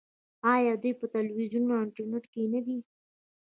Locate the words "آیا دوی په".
0.53-1.05